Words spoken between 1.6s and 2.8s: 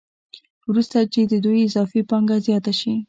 اضافي پانګه زیاته